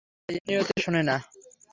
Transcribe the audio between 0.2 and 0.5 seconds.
সে